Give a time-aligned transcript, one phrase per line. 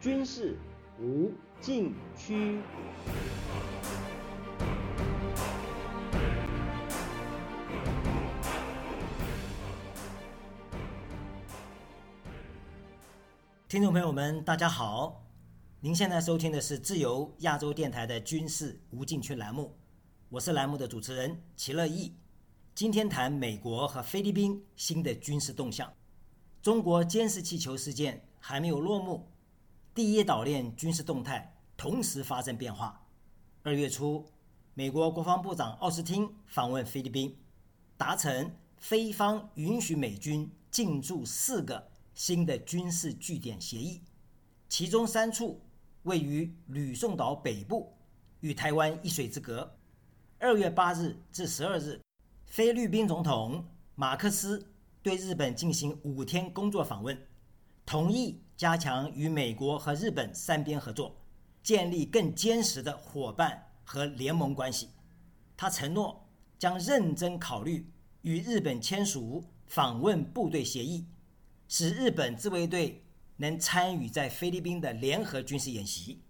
[0.00, 0.56] 军事
[0.98, 2.58] 无禁区。
[13.68, 15.22] 听众朋友们，大家好！
[15.80, 19.76] 您现在收听的是自由亚洲电台的军事无禁区栏目，
[20.30, 22.14] 我是栏目的主持人齐乐意。
[22.74, 25.92] 今天谈美国和菲律宾新的军事动向。
[26.62, 29.28] 中国监视气球事件还没有落幕，
[29.92, 33.04] 第一岛链军事动态同时发生变化。
[33.62, 34.24] 二月初，
[34.74, 37.36] 美国国防部长奥斯汀访问菲律宾，
[37.96, 41.90] 达成菲方允许美军进驻四个。
[42.12, 44.02] 新的军事据点协议，
[44.68, 45.62] 其中三处
[46.02, 47.96] 位于吕宋岛北部，
[48.40, 49.78] 与台湾一水之隔。
[50.38, 51.98] 二月八日至十二日，
[52.44, 54.70] 菲律宾总统马克思
[55.02, 57.16] 对日本进行五天工作访问，
[57.86, 61.16] 同意加强与美国和日本三边合作，
[61.62, 64.90] 建立更坚实的伙伴和联盟关系。
[65.56, 71.06] 他承诺将认真考虑与日本签署访问部队协议。
[71.68, 73.02] 使日本自卫队
[73.38, 76.20] 能参与在菲律宾的联合军事演习，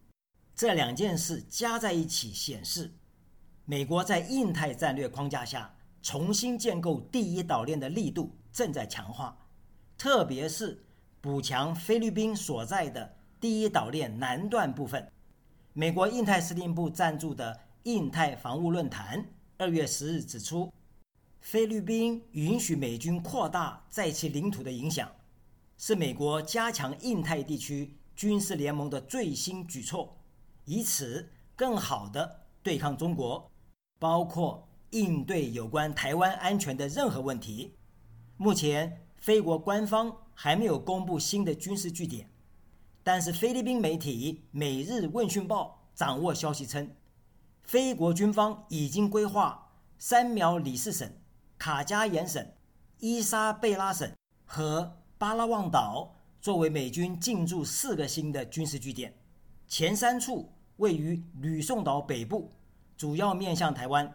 [0.54, 2.92] 这两件事加在一起显示，
[3.64, 9.36] 美国在印太战略框架下重新建构第一岛链的力度正在强化，
[9.98, 10.84] 特别是
[11.22, 15.06] 补强菲律宾所在的第一岛链南段部分。
[15.74, 19.22] 美国印太司令部赞助的印太防务论坛
[19.58, 20.72] 二月十日指出，
[21.40, 25.10] 菲律宾允许美军扩大在其领土的影响。
[25.76, 30.16] 是美国加强印太地区军事联盟的最新举措，
[30.64, 33.50] 以此更好地对抗中国，
[33.98, 37.74] 包括应对有关台湾安全的任何问题。
[38.38, 42.26] 目前，菲国官方还没有公布新的军事据点，
[43.02, 46.90] 但是菲律宾媒体《每日问讯报》掌握消息称，
[47.62, 51.12] 菲国军方已经规划三苗里士省、
[51.58, 52.42] 卡加延省、
[53.00, 54.10] 伊莎贝拉省
[54.46, 54.96] 和。
[55.18, 59.14] 巴拉望岛作为美军进驻四个新的军事据点，
[59.68, 62.50] 前三处位于吕宋岛北部，
[62.96, 64.06] 主要面向台湾；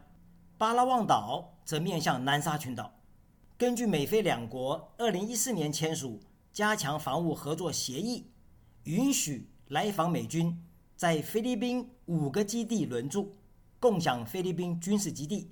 [0.58, 2.95] 巴拉望岛则面向南沙群岛。
[3.58, 6.20] 根据美菲两国二零一四年签署
[6.52, 8.26] 加强防务合作协议，
[8.84, 10.62] 允许来访美军
[10.98, 13.38] 在菲律宾五个基地轮驻，
[13.80, 15.52] 共享菲律宾军事基地，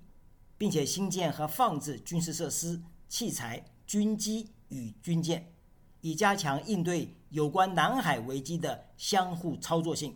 [0.57, 4.49] 并且新建和放置军事设施、器材、军机。
[4.69, 5.53] 与军舰，
[6.01, 10.15] 以加强应对有关南海危机的相互操作性。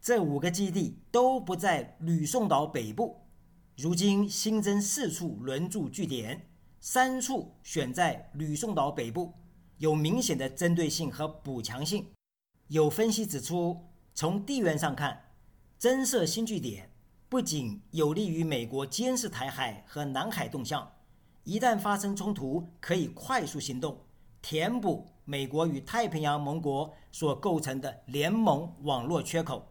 [0.00, 3.18] 这五个基地都不在吕宋岛北部，
[3.76, 6.47] 如今新增四处轮驻据点，
[6.80, 9.34] 三处选在吕宋岛北部，
[9.78, 12.06] 有明显的针对性和补强性。
[12.68, 15.32] 有分析指出，从地缘上看，
[15.76, 16.90] 增设新据点
[17.28, 20.92] 不仅有利于美国监视台海和南海动向。
[21.44, 23.98] 一旦发生冲突，可以快速行动，
[24.42, 29.66] 填补美国与太平洋盟国所构成的联盟网络缺口，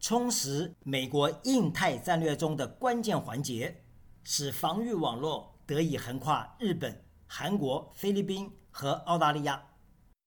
[0.00, 3.82] 充实美国印太战略中的关键环节，
[4.22, 9.62] 使防御网络得以横跨日本、韩国、菲律宾和澳大利亚。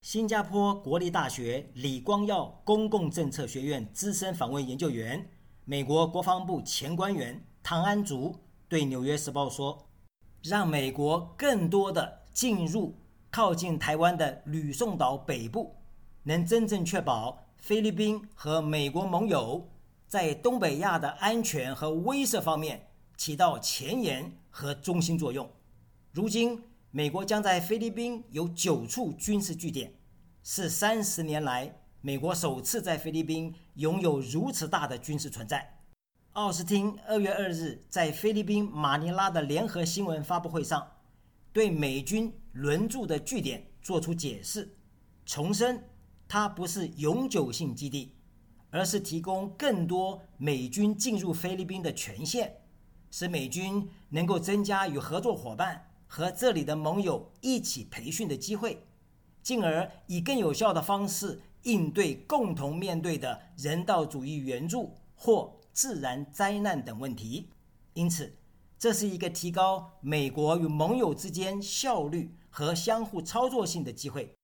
[0.04, 5.28] 新加坡国立大学李光耀公共政策学院资深访问研究员、
[5.66, 8.36] 美国国防部前官员唐安竹
[8.70, 9.88] 对《纽约时报》说。
[10.44, 12.96] 让美国更多的进入
[13.30, 15.76] 靠近台湾的吕宋岛北部，
[16.24, 19.70] 能真正确保菲律宾和美国盟友
[20.08, 22.88] 在东北亚的安全和威慑方面
[23.18, 25.50] 起到前沿和中心作用。
[26.12, 29.96] 如今，美国将在菲律宾有九处军事据点，
[30.44, 35.80] 是三十年来美国首次在菲律宾拥有如此大的军事存在。
[36.34, 40.92] 奥斯汀二月二日在菲律宾马尼拉的联合新闻发布会上，
[41.52, 44.78] 对美军轮驻的据点作出解释，
[45.26, 45.90] 重申
[46.28, 48.16] 它不是永久性基地，
[48.70, 52.61] 而是提供更多美军进入菲律宾的权限，
[53.12, 58.88] 使美军能够增加与合作伙伴和这里的盟友一起培训的机会，
[59.44, 65.58] 进而以更有效的方式应对共同面对的人道主义援助或。
[65.74, 67.48] 自然灾难等问题，
[67.94, 68.36] 因此，
[68.78, 74.36] 这是一个提高美国与盟友之间效率和相互操作性的机会。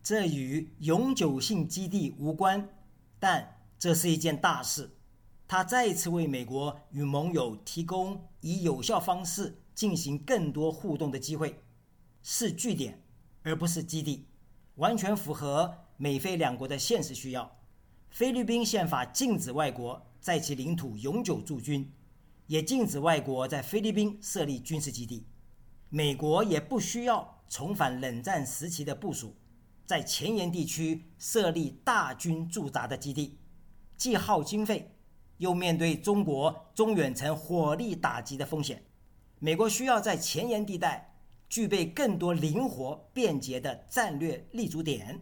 [0.00, 2.68] 这与永久性基地无关，
[3.18, 4.88] 但这是一件大事。
[5.48, 11.62] 它再次为美国与盟友提供以有效方式进行更多互动的机会，
[12.22, 13.02] 是据点
[13.42, 14.26] 而不是基地，
[14.74, 17.58] 完全符合美菲两国的现实需要。
[18.10, 21.92] 菲律宾宪法禁止外国在其领土永久驻军，
[22.46, 25.26] 也禁止外国在菲律宾设立军事基地。
[25.90, 29.36] 美国也不需要重返冷战时期的部署，
[29.86, 33.38] 在前沿地区设立大军驻扎的基地，
[33.96, 34.95] 既耗经费，
[35.38, 38.82] 又面对中国中远程火力打击的风险。
[39.38, 41.12] 美国需要在前沿地带。
[41.48, 45.20] 具备更多灵活便捷的战略立足点，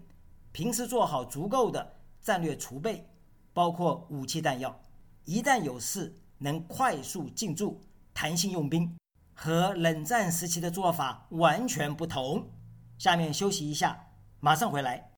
[0.52, 3.06] 平时做好足够的战略储备，
[3.52, 4.80] 包括武器弹药，
[5.26, 7.78] 一旦有事能快速进驻，
[8.14, 8.96] 弹性用兵，
[9.34, 12.48] 和冷战时期的做法完全不同。
[12.96, 14.06] 下面休息一下，
[14.40, 15.13] 马上回来。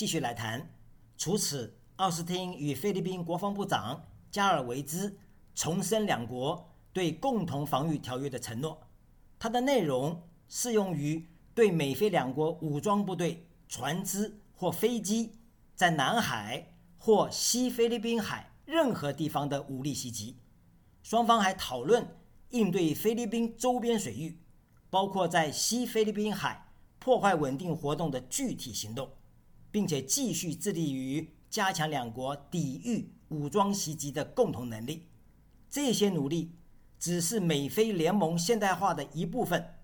[0.00, 0.66] 继续来谈。
[1.18, 5.14] 除此，奥斯汀与菲律宾国防部长加尔维兹
[5.54, 8.80] 重申两国对共同防御条约的承诺。
[9.38, 15.32] 它的内容适用于对美菲两国武装部队、船只或飞机
[15.74, 20.38] 在南海或西菲律宾海任何地方的武力袭击。
[21.02, 22.16] 双方还讨论
[22.52, 24.40] 应对菲律宾周边水域，
[24.88, 29.06] 包括在西菲律宾海破坏稳定活动的具体行动。
[29.70, 35.08] 并且继续致力于加强两国抵御武装袭击的共同能力。
[35.68, 36.52] 这些努力
[36.98, 39.76] 只是美菲联盟现代化的一部分。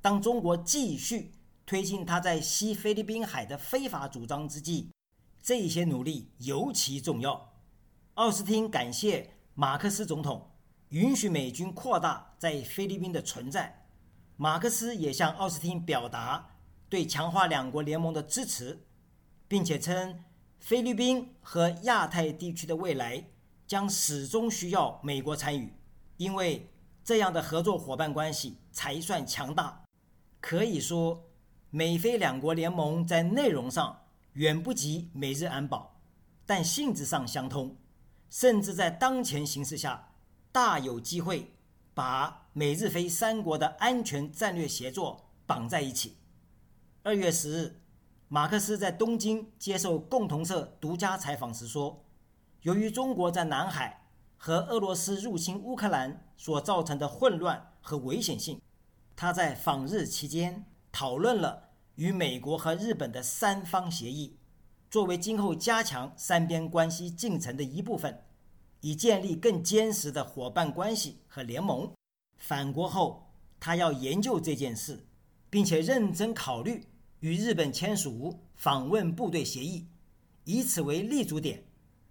[0.00, 1.32] 当中国继续
[1.66, 4.90] 推进它在西菲律宾海的非法主张之际，
[5.42, 7.54] 这些努力尤其重要。
[8.14, 10.50] 奥斯汀感谢马克思总统
[10.88, 13.86] 允许美军扩大在菲律宾的存在。
[14.36, 16.56] 马克思也向奥斯汀表达
[16.88, 18.86] 对强化两国联盟的支持。
[19.48, 20.22] 并且称，
[20.60, 23.24] 菲律宾和亚太地区的未来
[23.66, 25.72] 将始终需要美国参与，
[26.18, 26.70] 因为
[27.02, 29.82] 这样的合作伙伴关系才算强大。
[30.38, 31.30] 可以说，
[31.70, 34.02] 美菲两国联盟在内容上
[34.34, 35.98] 远不及美日安保，
[36.44, 37.74] 但性质上相通，
[38.28, 40.12] 甚至在当前形势下，
[40.52, 41.54] 大有机会
[41.94, 46.18] 把美日菲三国的安全战略协作绑在一起。
[47.02, 47.80] 二月十日。
[48.30, 52.04] 马克思在东京接受共同社独家采访时说
[52.60, 58.60] ：“由于中国在南海和俄罗斯入侵乌克兰所造成的混乱和危险性，
[59.16, 64.36] 他在访日期间讨论了与美国和日本的三方协议，
[64.90, 68.22] 作为今后加强三边关系进程的一部分，
[68.82, 71.90] 以建立更坚实的伙伴关系和联盟。
[72.36, 75.06] 返国后，他要研究这件事，
[75.48, 76.84] 并且认真考虑。”
[77.20, 79.88] 与日本签署访问部队协议，
[80.44, 81.64] 以此为立足点，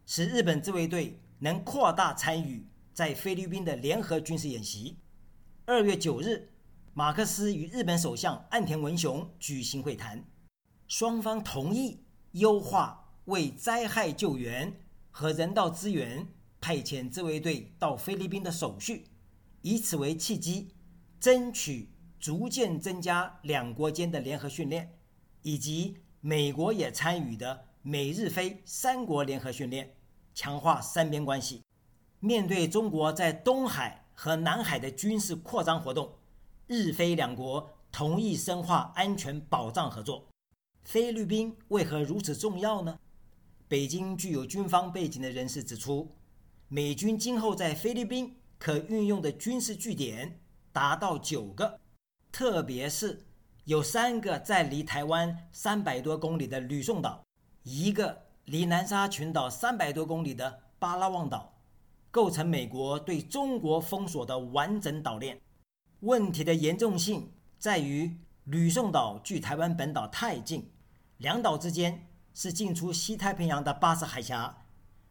[0.06, 4.98] 使日本自卫队能扩大参与在菲律宾的联合军事演习。
[5.65, 6.50] 二月九日，
[6.94, 10.25] 马克思与日本首相岸田文雄举行会谈，
[10.88, 14.73] 双方同意优化为灾害救援
[15.09, 16.28] 和人道资源
[16.59, 19.06] 派遣自卫队到菲律宾的手续，
[19.61, 20.69] 以此为契机，
[21.18, 24.96] 争取逐渐增加两国间的联合训练。
[25.47, 29.95] 以及美国也参与的美日菲三国联合训练，
[30.35, 31.61] 强化三边关系。
[32.19, 36.13] 面对中国在东海和南海的军事扩张活动，
[36.68, 40.27] 日菲两国同意深化安全保障合作。
[40.83, 42.99] 菲律宾为何如此重要呢？
[43.69, 46.13] 北京具有军方背景的人士指出，
[46.68, 50.42] 美军今后在菲律宾可运用的军事据点
[50.73, 51.80] 达到九个，
[52.33, 53.27] 特别是。
[53.68, 57.21] 有三个在离台湾三百多公里的吕宋岛，
[57.64, 61.54] 一个离南沙群岛三百多公里的巴拉望岛，
[62.09, 65.42] 构成美国对中国封锁的完整岛链。
[66.00, 70.71] 问题的严重性在于吕宋岛距台湾本岛太近，
[71.18, 74.66] 两岛之间是进出西太平洋的巴士海峡。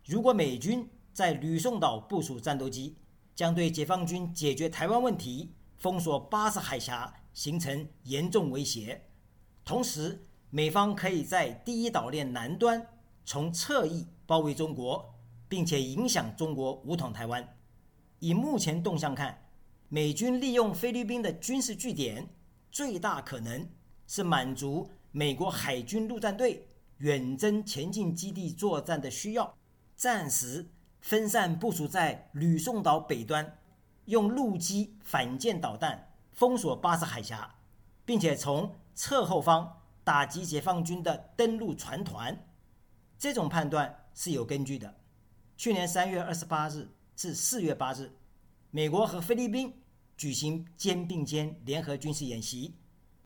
[0.06, 2.96] 如果美军在吕宋岛部署战斗机，
[3.34, 7.12] 将对解放军解决台湾问题、封锁巴士海峡。
[7.36, 8.98] 形成严重威胁，
[9.62, 12.84] 同时美方可以在第一岛链南端
[13.26, 15.14] 从侧翼包围中国，
[15.46, 17.46] 并且影响中国武统台湾。
[18.20, 19.38] 以目前动向看，
[19.90, 22.26] 美军利用菲律宾的军事据点，
[22.72, 23.68] 最大可能
[24.06, 26.66] 是满足美国海军陆战队
[26.98, 29.54] 远征前进基地作战的需要，
[29.94, 30.66] 暂时
[31.02, 33.58] 分散部署在吕宋岛北端。
[34.06, 36.05] 用陆基反舰导弹
[36.36, 37.54] 封锁巴士海峡，
[38.04, 42.46] 并且从侧后方打击解放军的登陆船团。
[43.18, 44.94] 这种判断是有根据的。
[45.56, 48.12] 去年三月二十八日至四月八日，
[48.70, 49.72] 美国和菲律宾
[50.14, 52.74] 举行肩并肩联合军事演习。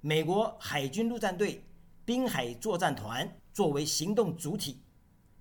[0.01, 1.65] 美国海军陆战队
[2.05, 4.81] 滨海作战团作为行动主体，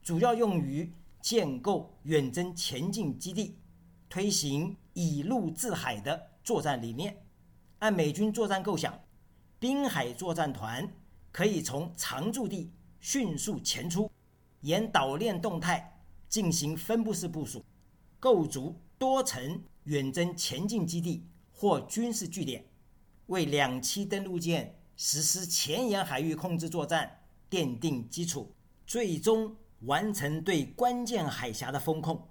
[0.01, 3.59] 主要用于建构远征前进基地，
[4.09, 7.15] 推行以陆制海的作战理念。
[7.79, 8.97] 按美军作战构想，
[9.57, 10.87] 滨海作战团
[11.31, 14.09] 可以从常驻地迅速前出。
[14.61, 17.63] 沿岛链动态进行分布式部署，
[18.19, 22.65] 构筑多层远征前进基地或军事据点，
[23.27, 28.53] 为两栖登陆舰实施前沿海域控制作战奠定基础，
[28.85, 32.27] 最终完成对关键海峡的封控。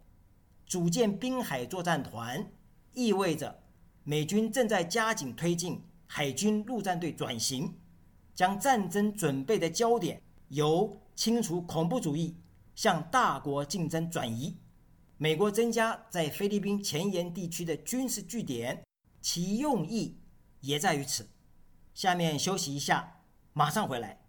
[0.67, 2.53] 组建滨海作战团，
[2.93, 3.63] 意味着
[4.09, 7.79] 美军正在加紧推进海军陆战队转型，
[8.35, 10.99] 将战争准备的焦点由。
[11.15, 12.37] 清除恐怖主义，
[12.77, 14.57] 向大国竞争转移。
[15.17, 18.83] 美国增加在菲律宾前沿地区的军事据点，
[19.21, 20.17] 其用意
[20.61, 21.29] 也在于此。
[21.93, 23.21] 下面休息一下，
[23.53, 24.21] 马上回来。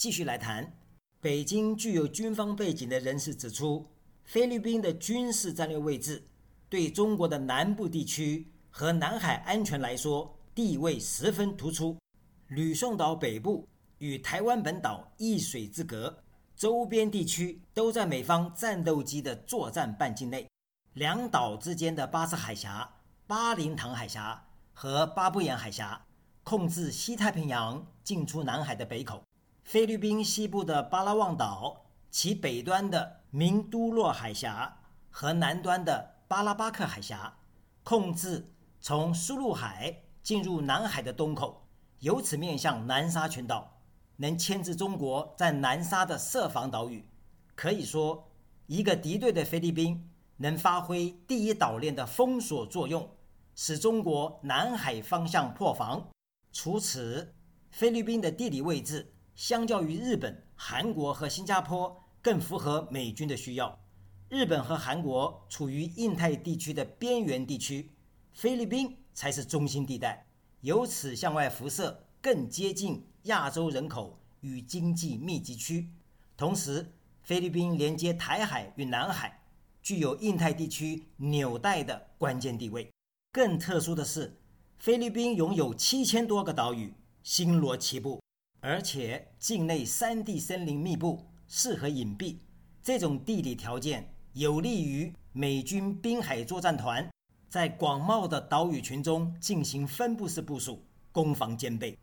[0.00, 0.72] 继续来谈，
[1.20, 3.86] 北京具有军方背景的人士指出，
[4.24, 6.26] 菲律宾的军事战略位置
[6.70, 11.98] 对中国的南部地区和南海安全来说地位十分突出。
[12.46, 16.24] 吕宋岛北部与台湾本岛一水之隔，
[16.56, 20.48] 周边地区都在美方战斗机的作战半径内。
[20.94, 22.90] 两岛之间的巴士海峡、
[23.26, 26.06] 巴林塘海峡和巴布亚海峡，
[26.42, 29.22] 控制西太平洋进出南海的北口。
[29.62, 37.38] 菲律宾西部的巴拉望岛，其北端的明都洛海峡和南端的巴拉巴克海峡，
[37.84, 41.68] 控制从苏禄海进入南海的东口，
[42.00, 43.80] 由此面向南沙群岛，
[44.16, 47.06] 能牵制中国在南沙的设防岛屿。
[47.54, 48.28] 可以说，
[48.66, 53.08] 一个敌对的菲律宾能发挥第一岛链的封锁作用，
[53.54, 56.08] 使中国南海方向破防。
[56.52, 57.34] 除此，
[57.70, 59.14] 菲律宾的地理位置。
[59.40, 63.80] 相较于日本、韩国和新加坡，更符合美军的需要。
[64.28, 67.90] 日本和韩国处于印太地区的边缘地区，
[68.34, 70.26] 菲律宾才是中心地带，
[70.60, 75.88] 由此向外辐射，更接近亚洲人口与经济密集区。
[76.36, 76.92] 同时，
[77.22, 79.40] 菲律宾连接台海与南海，
[79.82, 82.90] 具有印太地区纽带的关键地位。
[83.32, 84.36] 更特殊的是，
[84.76, 86.92] 菲律宾拥有七千多个岛屿，
[87.22, 88.20] 星罗棋布。
[88.60, 92.36] 而且境内山地森林密布，适合隐蔽。
[92.82, 97.08] 这种地理条件有利于美军滨海作战团
[97.48, 101.98] 在广袤的岛屿群中进行分布式部署，攻防兼备。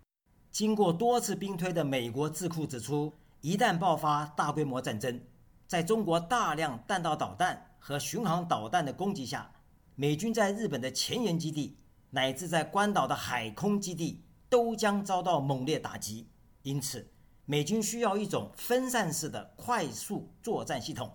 [0.52, 5.22] 经过多次兵推的美国智库指出，一旦爆发大规模战争，
[5.68, 9.52] 在中国大量弹道导弹和巡航导弹的攻击下，
[9.94, 11.78] 美军在日本的前沿基地
[12.10, 16.28] 乃至在关岛的海空基地都将遭到猛烈打击。
[16.68, 17.10] 因此，
[17.46, 21.10] 美军需要一种分散式的快速作战系统，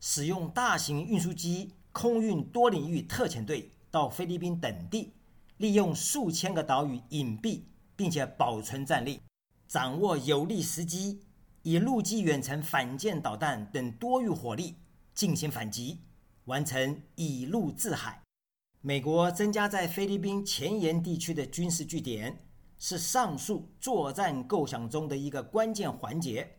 [0.00, 5.12] 使用大型运输机空运多领域特遣队到菲律宾等地，
[5.58, 9.20] 利用数千个岛屿隐蔽并且保存战力，
[9.68, 11.20] 掌握有利时机，
[11.64, 14.76] 以陆基远程反舰导弹等多域火力
[15.12, 16.00] 进行反击，
[16.46, 18.22] 完成以陆制海。
[18.80, 22.38] 美国增加在菲律宾前沿地区的军事据点。
[22.78, 26.58] 是上述作战构想中的一个关键环节，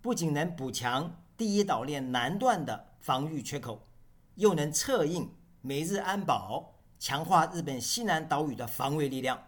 [0.00, 3.86] 不仅能补强第一岛链南段的防御缺口，
[4.34, 9.42] 又能策应美日安保，强化日本西南岛屿的防卫力量，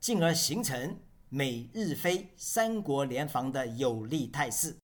[0.00, 4.76] 进而形成美日菲三国联防的有利态势。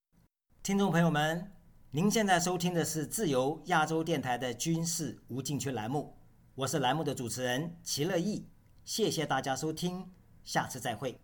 [0.62, 1.52] 听众朋友们，
[1.90, 6.16] 您现在收听的是自由亚洲电台的军事无禁区栏目，
[6.54, 8.46] 我是栏目的主持人齐乐意，
[8.84, 10.19] 谢谢大家收听。
[10.44, 11.20] 下次再会。